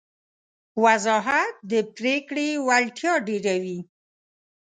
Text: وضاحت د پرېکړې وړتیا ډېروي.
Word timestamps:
وضاحت 0.83 1.53
د 1.71 1.73
پرېکړې 1.97 2.49
وړتیا 2.67 3.13
ډېروي. 3.27 3.79